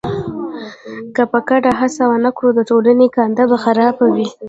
[1.15, 4.27] که په ګډه هڅه ونه کړو د ټولو ګانده به خرابه وي.